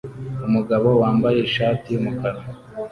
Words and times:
Umugabo 0.47 0.87
wambaye 1.01 1.37
ishati 1.47 1.85
yumukara 1.93 2.39